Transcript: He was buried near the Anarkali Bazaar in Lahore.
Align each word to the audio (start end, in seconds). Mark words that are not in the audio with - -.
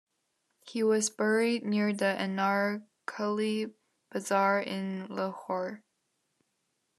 He 0.65 0.81
was 0.81 1.11
buried 1.11 1.63
near 1.63 1.93
the 1.93 2.15
Anarkali 2.17 3.71
Bazaar 4.11 4.59
in 4.59 5.05
Lahore. 5.11 5.83